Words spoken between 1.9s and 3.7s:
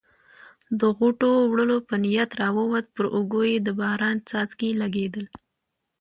نیت راووت، پر اوږو یې د